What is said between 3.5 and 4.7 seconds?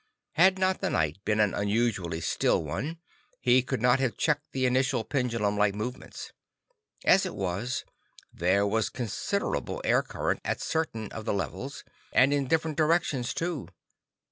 could not have checked the